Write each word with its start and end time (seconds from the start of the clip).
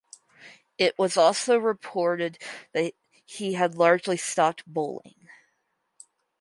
It 0.79 0.97
was 0.97 1.15
also 1.15 1.57
reported 1.59 2.41
that 2.71 2.95
he 3.23 3.53
had 3.53 3.75
largely 3.75 4.17
stopped 4.17 4.65
bowling. 4.65 5.29